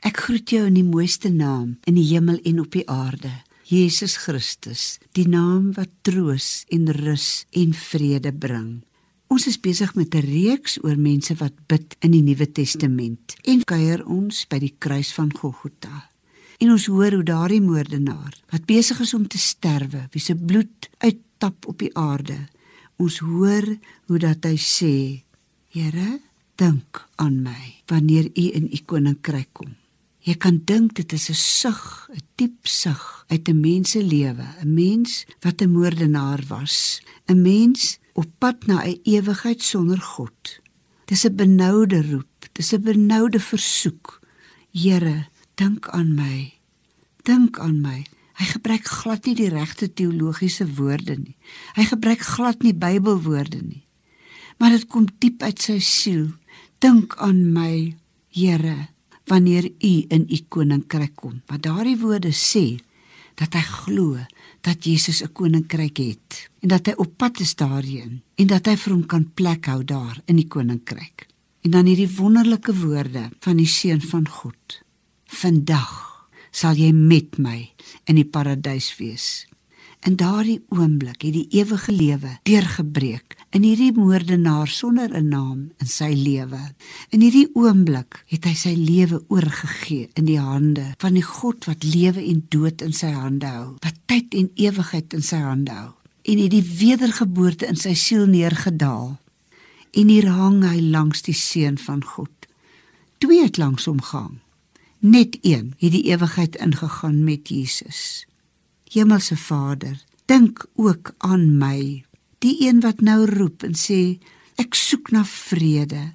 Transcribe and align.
Ek 0.00 0.16
groet 0.24 0.48
jou 0.48 0.62
in 0.64 0.78
die 0.78 0.86
mooiste 0.86 1.28
naam 1.28 1.74
in 1.84 1.98
die 1.98 2.06
hemel 2.08 2.38
en 2.48 2.62
op 2.62 2.72
die 2.72 2.86
aarde. 2.88 3.32
Jesus 3.68 4.16
Christus, 4.24 4.96
die 5.12 5.26
naam 5.28 5.74
wat 5.76 5.90
troos 6.06 6.64
en 6.72 6.88
rus 6.96 7.44
en 7.52 7.74
vrede 7.76 8.32
bring. 8.32 8.80
Ons 9.30 9.46
is 9.46 9.60
besig 9.60 9.92
met 9.94 10.14
'n 10.14 10.24
reeks 10.24 10.78
oor 10.82 10.96
mense 10.96 11.34
wat 11.36 11.52
bid 11.68 11.96
in 12.00 12.10
die 12.10 12.22
Nuwe 12.22 12.48
Testament 12.52 13.36
en 13.44 13.62
kuier 13.64 14.06
ons 14.06 14.46
by 14.48 14.58
die 14.58 14.74
kruis 14.78 15.12
van 15.12 15.30
Golgotha. 15.32 16.08
En 16.58 16.70
ons 16.70 16.86
hoor 16.86 17.12
hoe 17.12 17.22
daardie 17.22 17.60
moordenaar 17.60 18.34
wat 18.50 18.66
besig 18.66 19.00
is 19.00 19.14
om 19.14 19.28
te 19.28 19.38
sterwe, 19.38 20.08
wie 20.12 20.20
se 20.20 20.34
bloed 20.34 20.88
uittap 20.98 21.66
op 21.66 21.78
die 21.78 21.94
aarde. 21.94 22.48
Ons 22.96 23.18
hoor 23.18 23.76
hoe 24.06 24.18
dat 24.18 24.44
hy 24.44 24.56
sê: 24.56 25.22
Here, 25.68 26.20
dink 26.56 27.08
aan 27.16 27.42
my 27.42 27.82
wanneer 27.86 28.24
u 28.34 28.50
in 28.52 28.68
u 28.72 28.78
koninkryk 28.84 29.48
kom. 29.52 29.79
Jy 30.20 30.34
kan 30.36 30.60
dink 30.68 30.94
dit 30.98 31.12
is 31.12 31.30
'n 31.30 31.34
sug, 31.34 32.08
'n 32.12 32.20
diep 32.36 32.66
sug 32.66 33.24
uit 33.28 33.48
'n 33.48 33.60
mens 33.60 33.90
se 33.90 34.02
lewe, 34.02 34.46
'n 34.62 34.74
mens 34.74 35.24
wat 35.40 35.62
'n 35.62 35.72
moordenaar 35.72 36.42
was, 36.48 37.00
'n 37.26 37.42
mens 37.42 37.98
op 38.12 38.28
pad 38.38 38.66
na 38.66 38.84
'n 38.84 39.00
ewigheid 39.02 39.62
sonder 39.62 40.00
God. 40.00 40.60
Dis 41.06 41.24
'n 41.24 41.34
benoude 41.34 42.02
roep, 42.10 42.48
dis 42.52 42.72
'n 42.72 42.82
benoude 42.82 43.40
versoek. 43.40 44.20
Here, 44.72 45.28
dink 45.54 45.88
aan 45.88 46.14
my. 46.14 46.52
Dink 47.22 47.58
aan 47.58 47.80
my. 47.80 48.04
Hy 48.34 48.44
gebruik 48.44 48.86
glad 48.86 49.24
nie 49.24 49.34
die 49.34 49.48
regte 49.48 49.92
teologiese 49.92 50.74
woorde 50.74 51.16
nie. 51.16 51.36
Hy 51.74 51.84
gebruik 51.84 52.20
glad 52.20 52.62
nie 52.62 52.74
Bybelwoorde 52.74 53.60
nie. 53.62 53.84
Maar 54.58 54.70
dit 54.70 54.86
kom 54.86 55.08
diep 55.18 55.42
uit 55.42 55.60
sy 55.60 55.78
siel. 55.78 56.30
Dink 56.78 57.16
aan 57.16 57.52
my, 57.52 57.96
Here, 58.30 58.88
wanneer 59.30 59.70
U 59.70 59.94
in 60.08 60.26
U 60.26 60.38
koninkryk 60.48 61.14
kom. 61.14 61.40
Wat 61.46 61.62
daardie 61.62 61.98
woorde 61.98 62.32
sê 62.34 62.80
dat 63.38 63.54
hy 63.54 63.62
glo 63.62 64.18
dat 64.66 64.84
Jesus 64.84 65.22
'n 65.22 65.32
koninkryk 65.32 65.98
het 65.98 66.50
en 66.60 66.68
dat 66.68 66.86
hy 66.86 66.94
op 66.96 67.16
pad 67.16 67.40
is 67.40 67.54
daarheen 67.54 68.22
en 68.34 68.46
dat 68.46 68.66
hy 68.66 68.76
vir 68.76 68.92
hom 68.92 69.06
kan 69.06 69.30
plek 69.34 69.66
hou 69.66 69.84
daar 69.84 70.20
in 70.26 70.36
die 70.36 70.48
koninkryk. 70.48 71.26
En 71.62 71.70
dan 71.70 71.86
hierdie 71.86 72.16
wonderlike 72.16 72.74
woorde 72.74 73.30
van 73.40 73.56
die 73.56 73.66
seun 73.66 74.00
van 74.00 74.28
God. 74.28 74.82
Vandag 75.26 76.28
sal 76.50 76.74
jy 76.74 76.92
met 76.92 77.38
my 77.38 77.70
in 78.04 78.14
die 78.14 78.24
paradys 78.24 78.96
wees. 78.98 79.46
In 80.00 80.16
daardie 80.16 80.62
oomblik 80.68 81.22
het 81.22 81.32
die 81.32 81.48
ewige 81.60 81.92
lewe 81.92 82.38
deurgebreek 82.42 83.36
in 83.50 83.64
hierdie 83.66 83.92
moordenaar 83.92 84.68
sonder 84.70 85.10
'n 85.14 85.28
naam 85.28 85.70
in 85.78 85.86
sy 85.86 86.12
lewe. 86.14 86.60
In 87.10 87.20
hierdie 87.20 87.50
oomblik 87.54 88.22
het 88.26 88.44
hy 88.44 88.54
sy 88.54 88.74
lewe 88.74 89.22
oorgegee 89.28 90.08
in 90.14 90.24
die 90.24 90.38
hande 90.38 90.94
van 90.98 91.14
die 91.14 91.26
God 91.26 91.64
wat 91.64 91.82
lewe 91.82 92.22
en 92.22 92.46
dood 92.48 92.82
in 92.82 92.92
sy 92.92 93.10
hande 93.10 93.46
hou, 93.46 93.76
wat 93.80 93.98
tyd 94.06 94.34
en 94.34 94.50
ewigheid 94.54 95.14
in 95.14 95.22
sy 95.22 95.36
hande 95.36 95.72
hou. 95.72 95.92
En 96.22 96.38
het 96.38 96.50
die 96.50 96.62
wedergeboorte 96.62 97.66
in 97.66 97.76
sy 97.76 97.94
siel 97.94 98.26
neergedaal. 98.26 99.18
En 99.90 100.08
hier 100.08 100.28
hang 100.28 100.62
hy 100.62 100.80
langs 100.80 101.22
die 101.22 101.34
seun 101.34 101.78
van 101.78 102.04
God. 102.04 102.30
Twee 103.18 103.42
het 103.42 103.58
langs 103.58 103.84
hom 103.84 104.00
gehang. 104.00 104.38
Net 105.00 105.38
een 105.42 105.74
het 105.78 105.92
die 105.92 106.04
ewigheid 106.12 106.56
ingegaan 106.56 107.24
met 107.24 107.48
Jesus. 107.48 108.26
Hemelse 108.92 109.36
Vader, 109.36 109.96
dink 110.26 110.66
ook 110.74 111.14
aan 111.18 111.58
my, 111.58 112.04
die 112.44 112.56
een 112.66 112.80
wat 112.84 113.02
nou 113.04 113.24
roep 113.28 113.64
en 113.66 113.76
sê 113.76 114.18
ek 114.60 114.76
soek 114.76 115.12
na 115.14 115.24
vrede. 115.28 116.10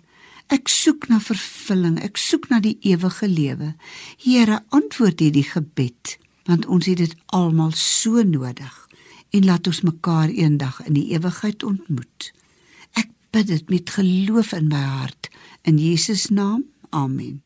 Ek 0.54 0.70
soek 0.70 1.08
na 1.10 1.18
vervulling, 1.22 1.98
ek 2.06 2.20
soek 2.22 2.50
na 2.52 2.60
die 2.62 2.76
ewige 2.86 3.28
lewe. 3.30 3.72
Here, 4.22 4.60
antwoord 4.70 5.24
hierdie 5.24 5.46
gebed, 5.48 6.18
want 6.46 6.68
ons 6.70 6.86
het 6.86 7.02
dit 7.02 7.16
almal 7.34 7.74
so 7.78 8.22
nodig. 8.22 8.76
En 9.34 9.48
laat 9.50 9.68
ons 9.68 9.82
mekaar 9.88 10.30
eendag 10.30 10.84
in 10.86 10.94
die 10.98 11.08
ewigheid 11.18 11.66
ontmoet. 11.66 12.30
Ek 12.94 13.10
bid 13.34 13.50
dit 13.50 13.74
met 13.74 13.96
geloof 13.98 14.54
in 14.54 14.70
my 14.70 14.86
hart 14.86 15.34
in 15.66 15.82
Jesus 15.82 16.30
naam. 16.30 16.64
Amen. 16.94 17.42